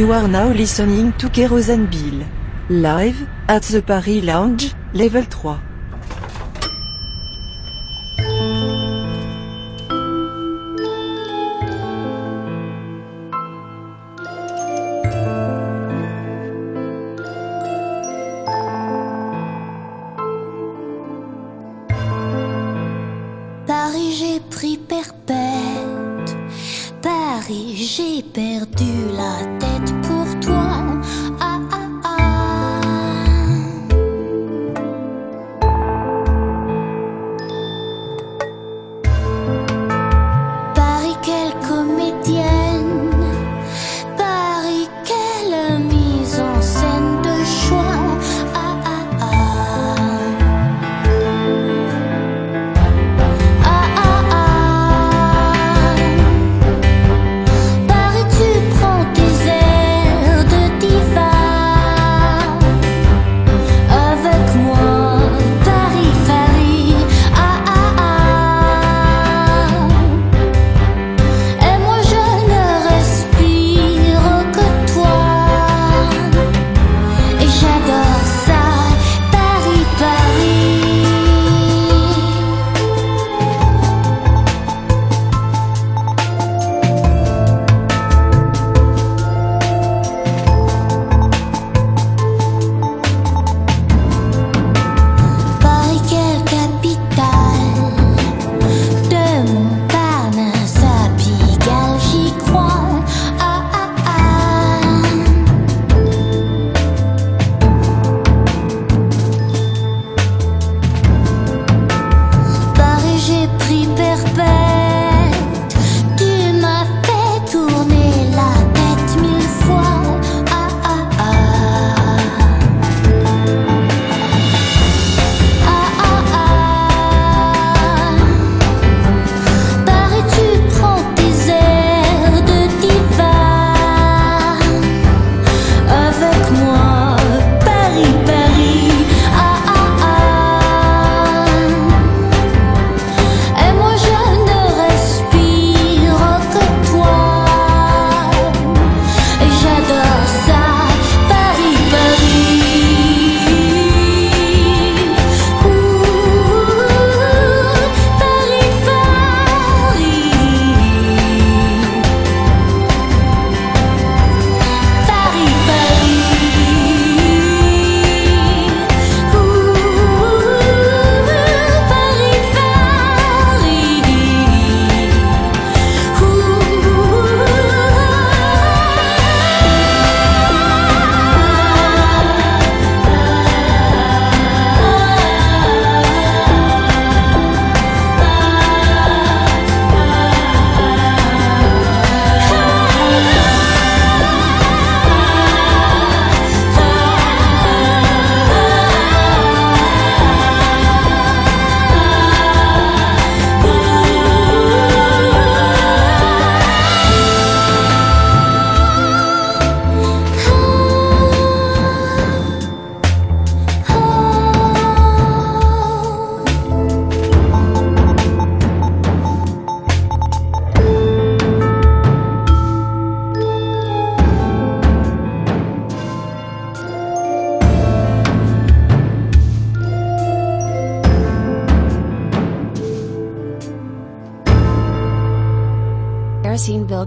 [0.00, 2.24] You are now listening to Kerosene Bill.
[2.70, 5.69] Live, at the Paris Lounge, level 3.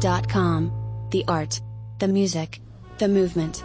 [0.03, 1.61] The art,
[1.99, 2.59] the music,
[2.97, 3.63] the movement.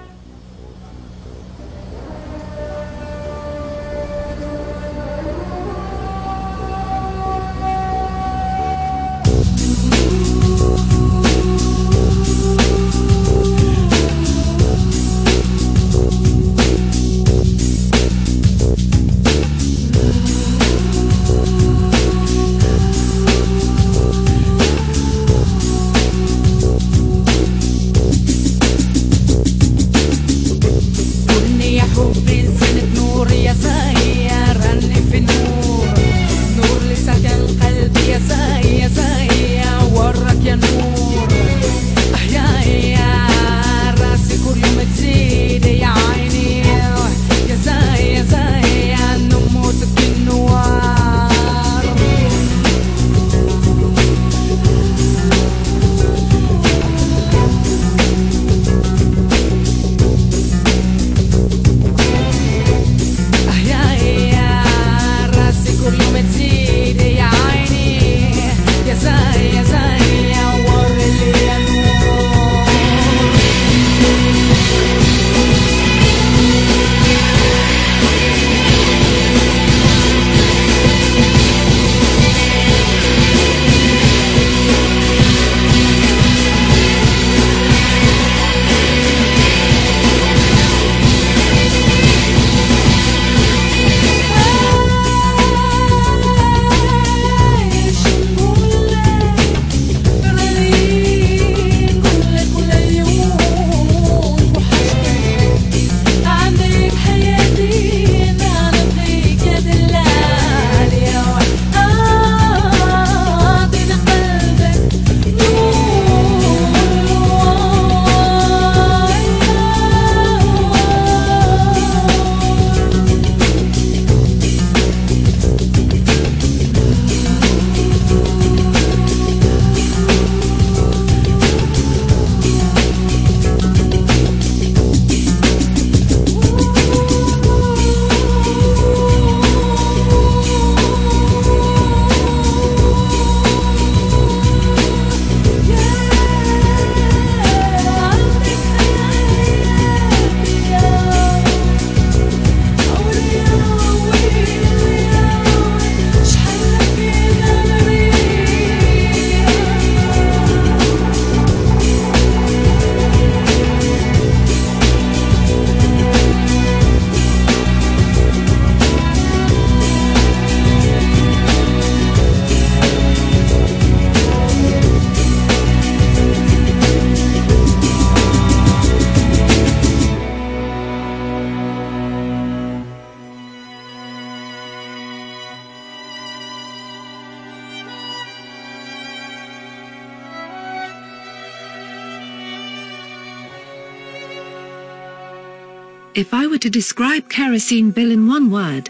[196.79, 198.89] Describe Kerosene Bill in one word,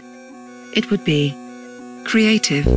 [0.75, 1.33] it would be
[2.05, 2.67] creative.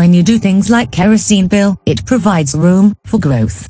[0.00, 3.68] When you do things like kerosene bill, it provides room for growth.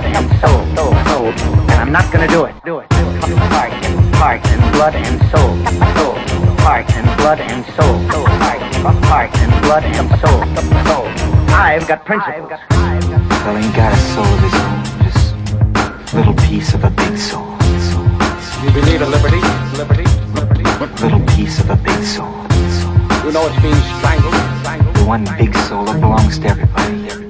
[0.00, 1.26] blood and soul, soul, soul.
[1.70, 2.54] And I'm not gonna do it.
[2.64, 2.92] Do it.
[2.92, 5.56] Heart and heart and blood and soul,
[5.96, 6.14] soul.
[6.64, 8.26] Heart and blood and soul, soul.
[8.26, 8.60] Heart,
[9.04, 10.40] heart and blood and soul,
[10.88, 11.06] soul.
[11.52, 12.50] I've got principles.
[12.70, 17.56] Well, ain't got a soul of his own, just little piece of a big soul.
[18.62, 19.40] You believe in liberty?
[19.76, 20.04] Liberty?
[20.32, 20.64] Liberty?
[21.02, 22.32] Little piece of a big soul?
[23.24, 24.34] You know it's being strangled.
[24.60, 24.96] strangled.
[24.96, 27.08] The one big soul that belongs to everybody.
[27.08, 27.29] everybody.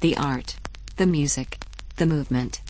[0.00, 0.56] The art,
[0.96, 1.58] the music,
[1.96, 2.62] the movement.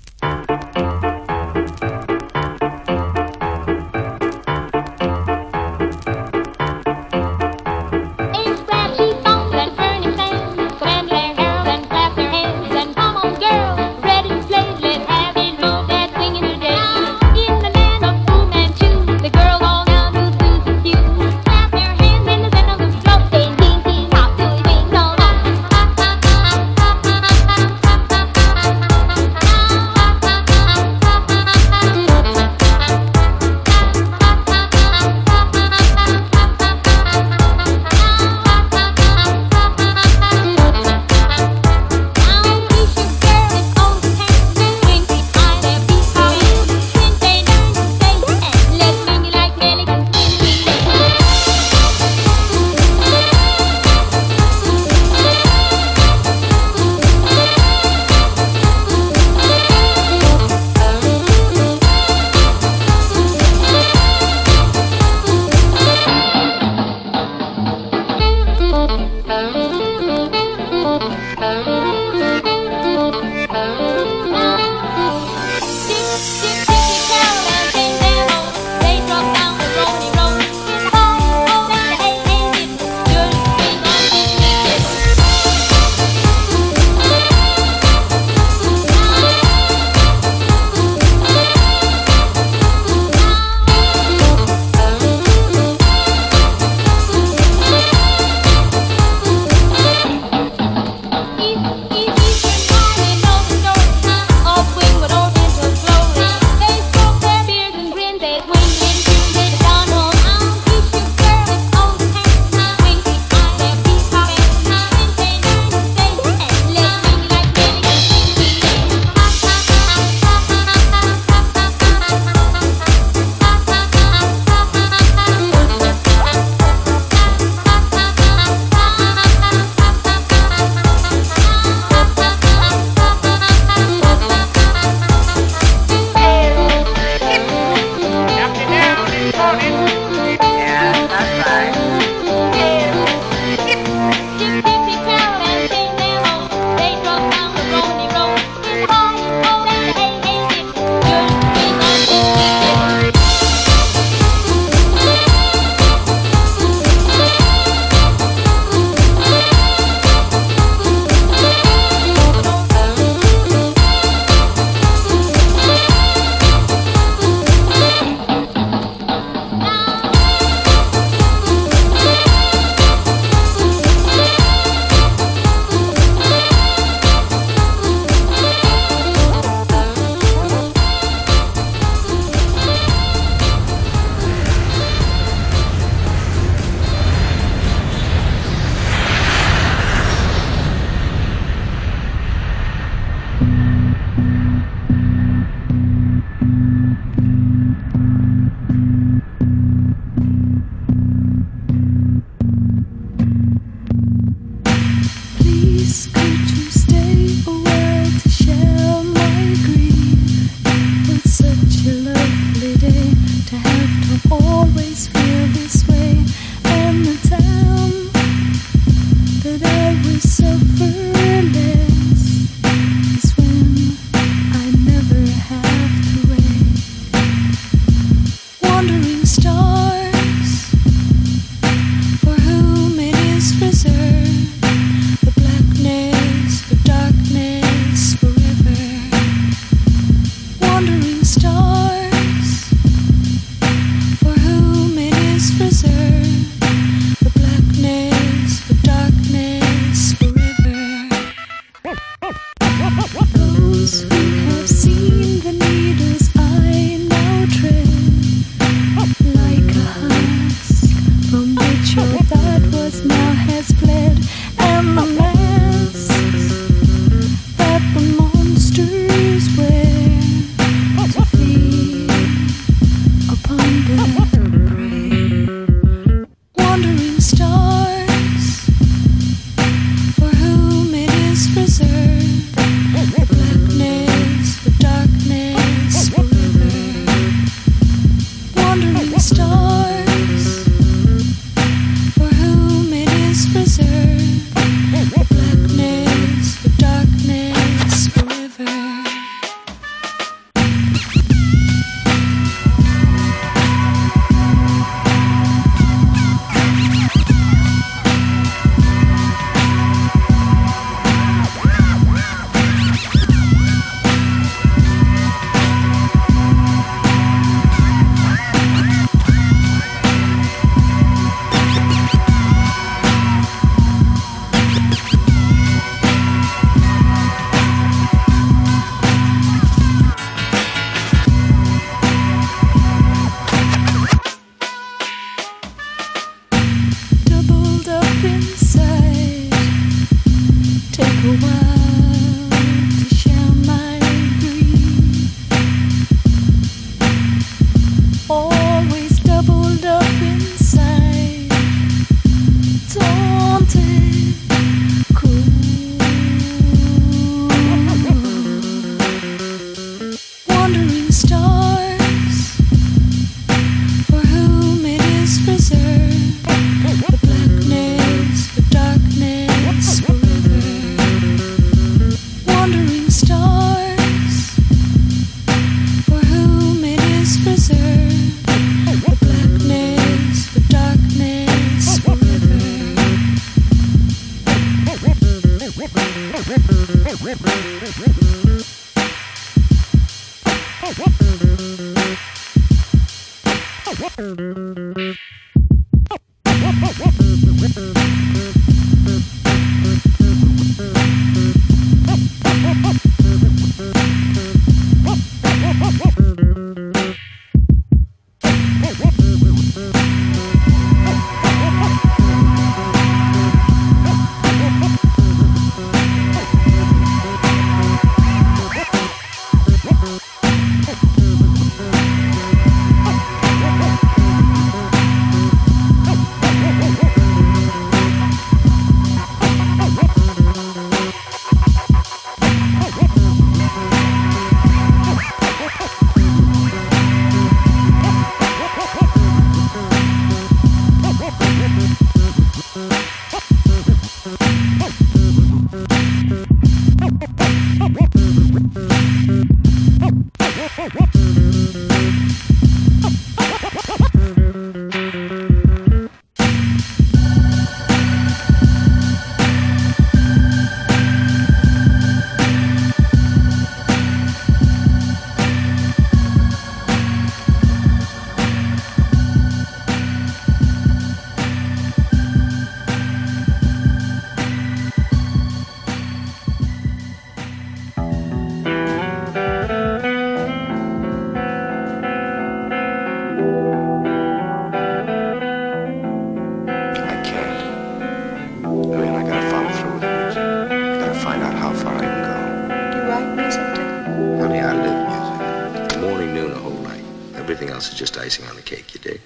[494.48, 496.00] live music.
[496.00, 497.04] Morning, noon, a whole night.
[497.34, 499.20] Everything else is just icing on the cake, you dig?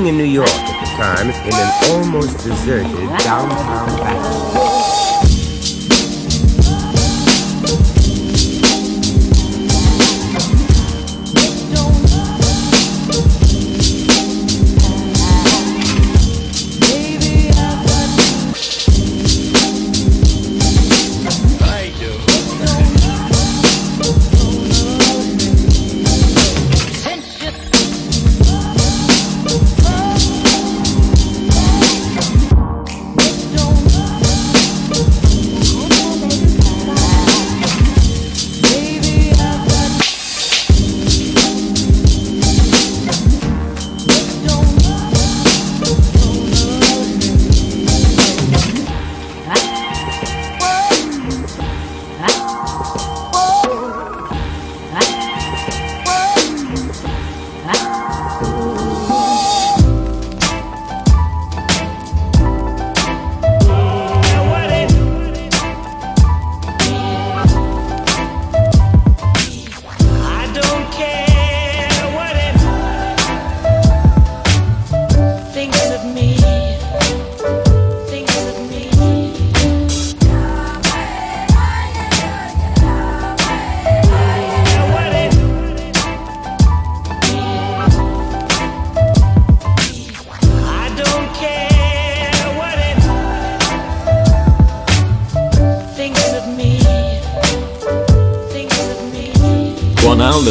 [0.00, 5.19] Staying in New York at the time in an almost deserted downtown.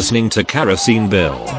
[0.10, 1.59] Listening to Kerosene Bill.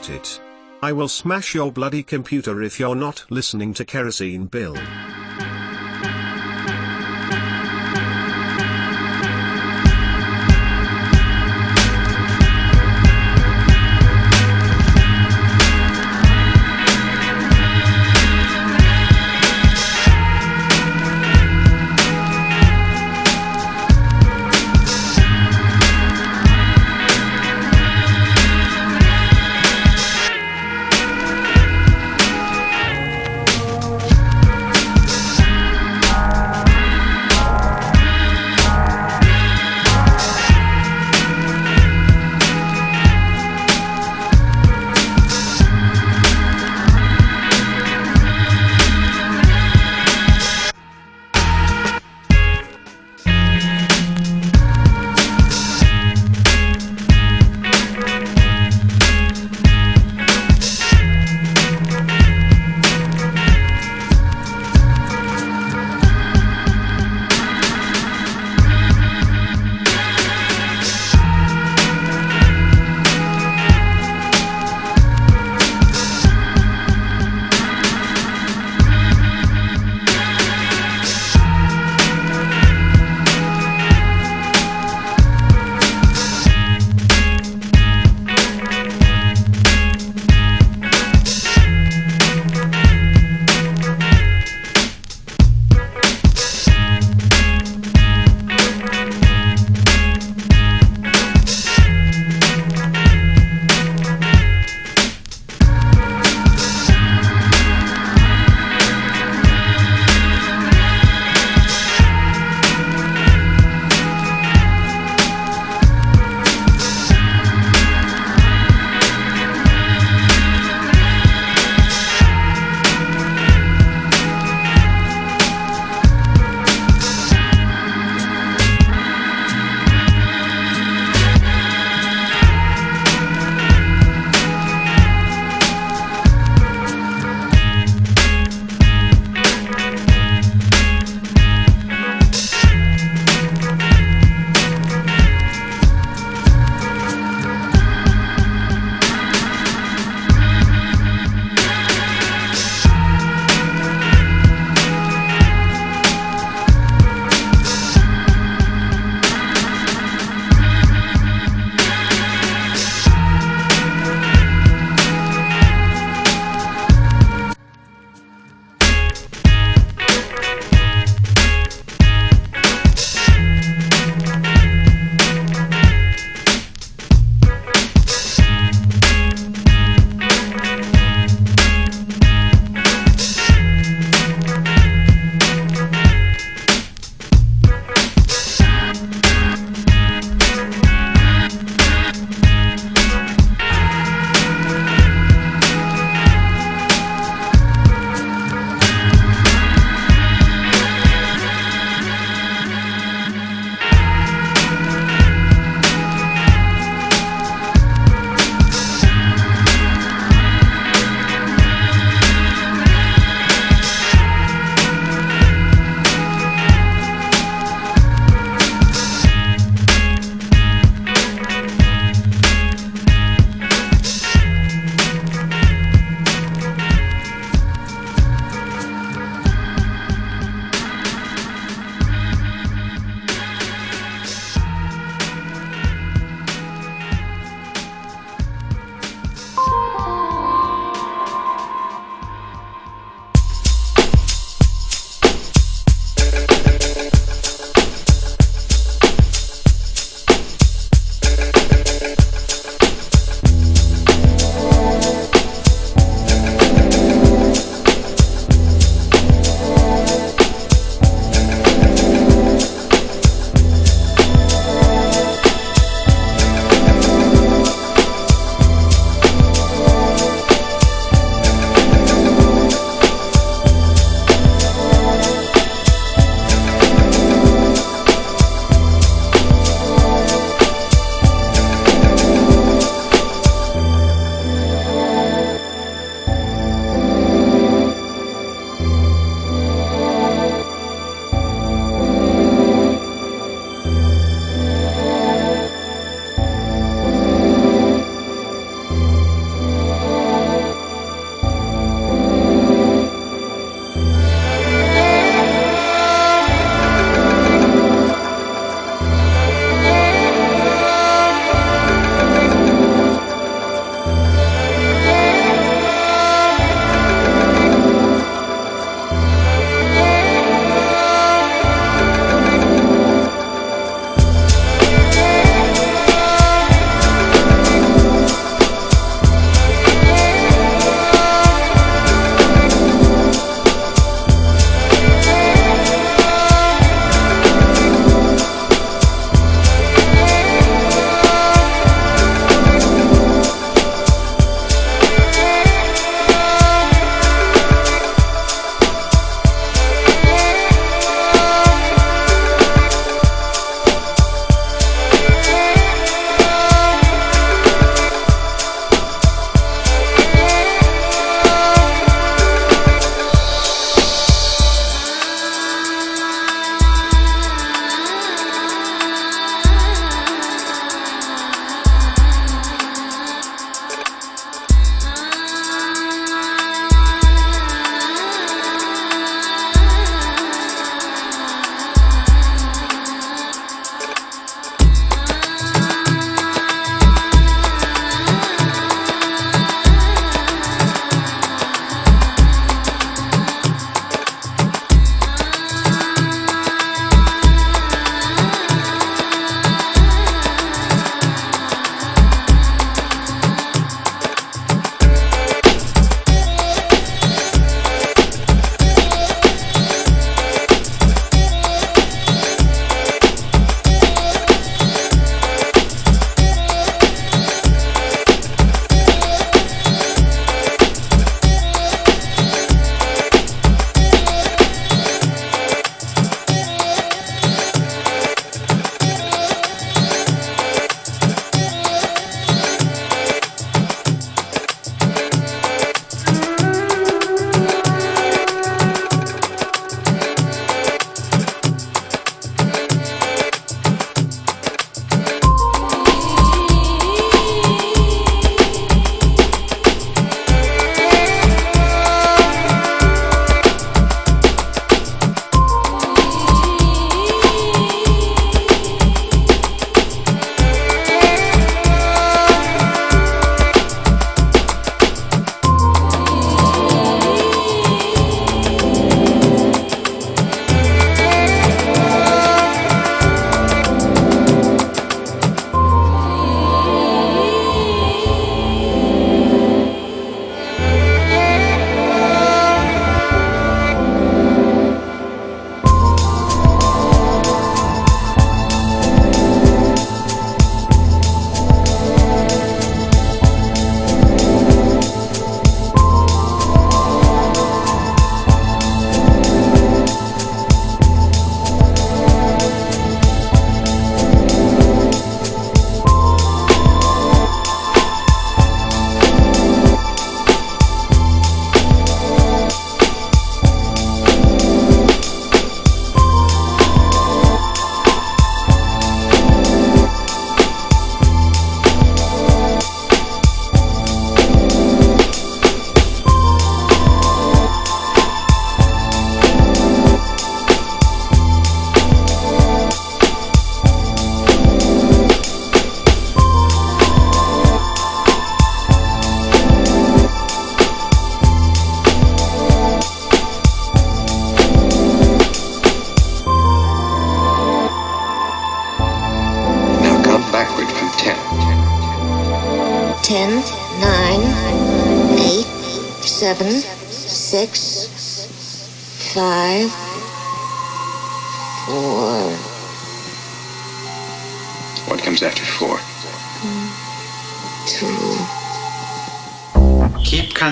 [0.00, 0.40] Get it.
[0.82, 4.76] I will smash your bloody computer if you're not listening to Kerosene Bill.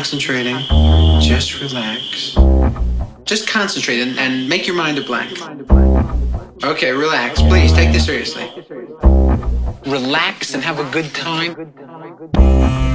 [0.08, 0.56] concentrating.
[1.20, 2.34] Just relax.
[3.24, 5.38] Just concentrate and, and make your mind a blank.
[6.64, 7.42] Okay, relax.
[7.42, 8.50] Please take this seriously.
[9.84, 12.87] Relax and have a good time.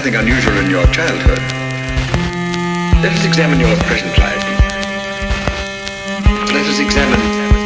[0.00, 1.38] nothing unusual in your childhood.
[3.02, 4.42] Let us examine your present life.
[6.54, 7.59] Let us examine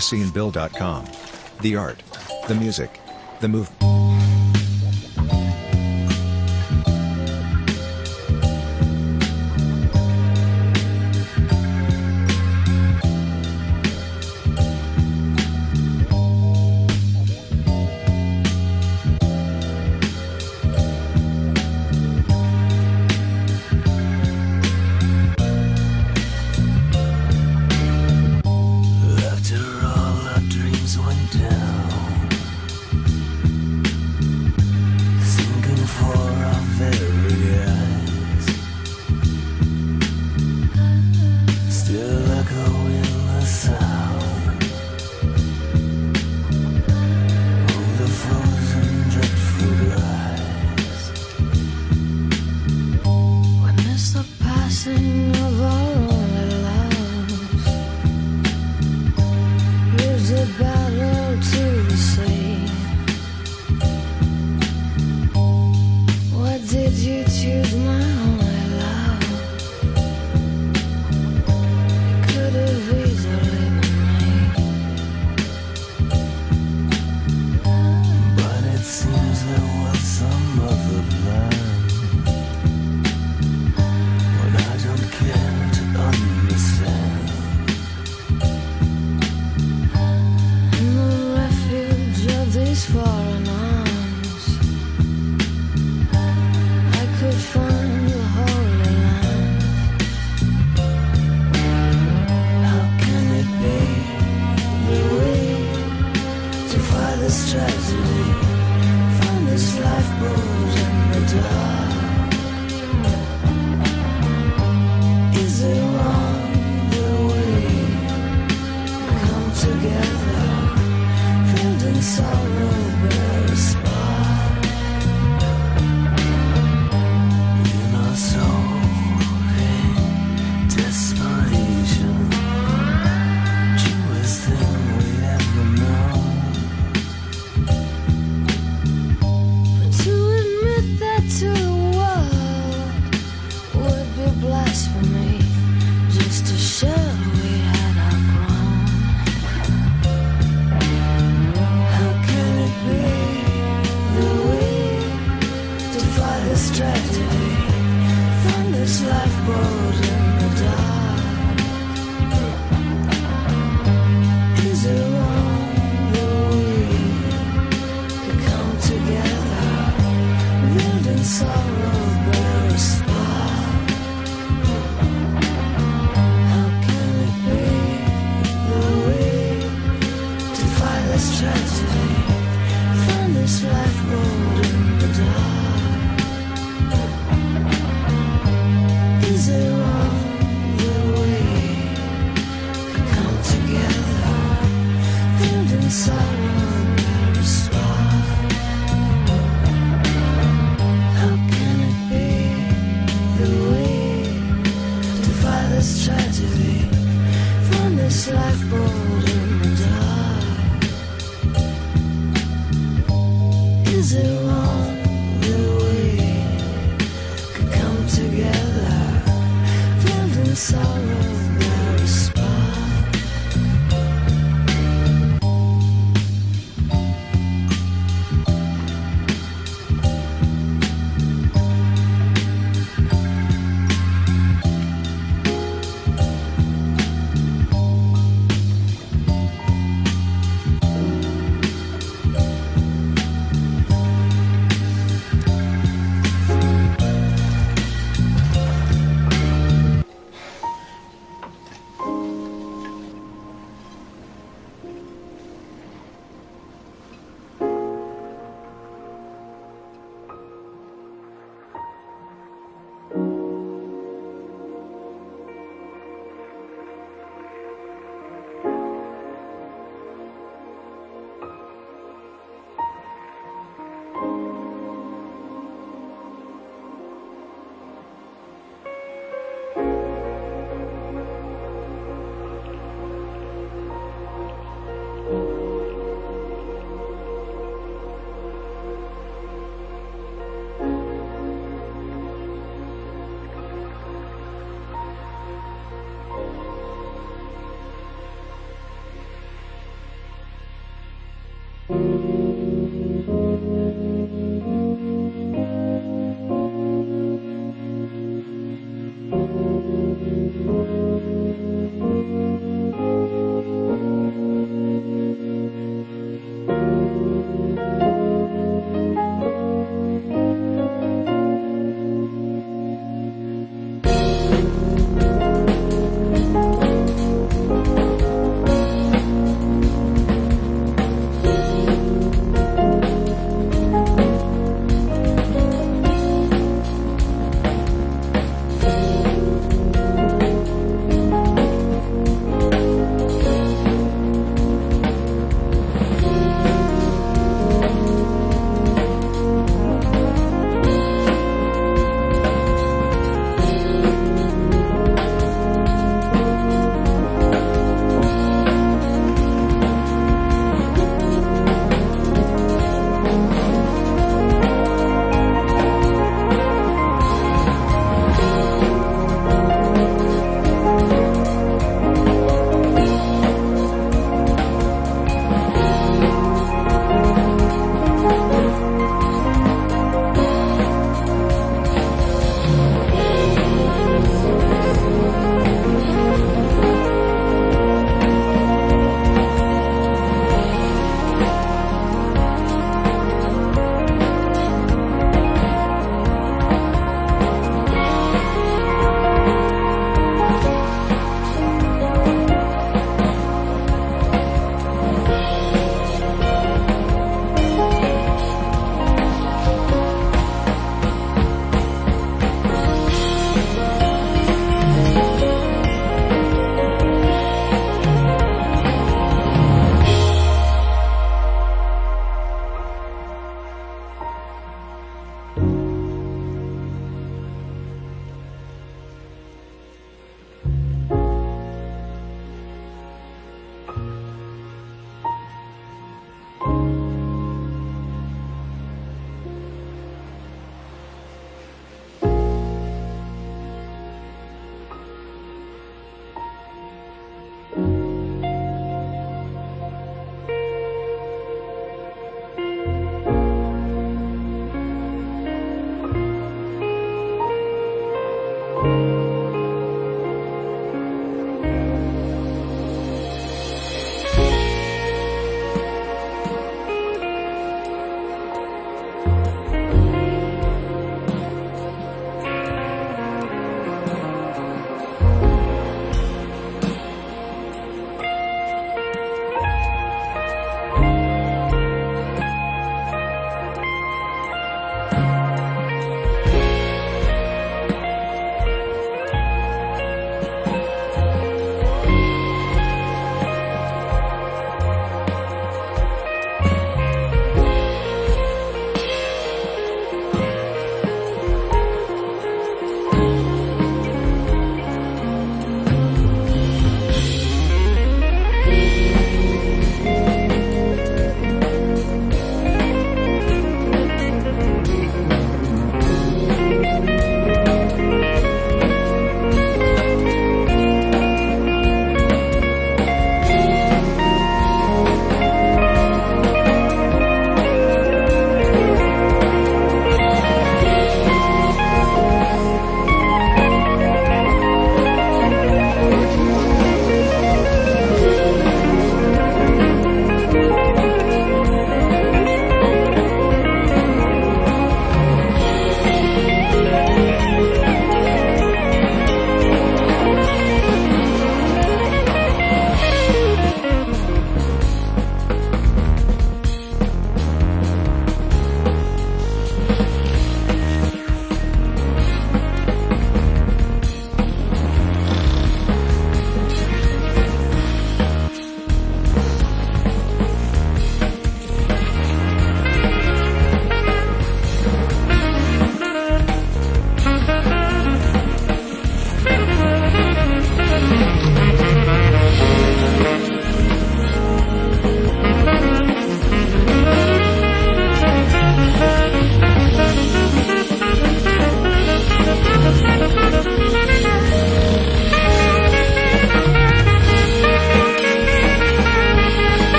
[0.00, 1.04] KeroseneBill.com.
[1.60, 2.02] The art,
[2.48, 3.00] the music,
[3.40, 3.89] the movement.